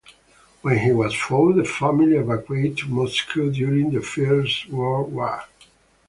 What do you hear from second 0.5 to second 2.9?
When he was four the family evacuated to